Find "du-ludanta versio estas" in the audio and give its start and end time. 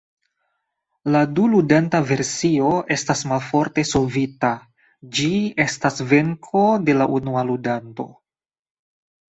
1.39-3.21